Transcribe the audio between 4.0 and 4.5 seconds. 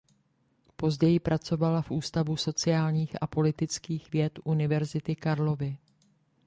věd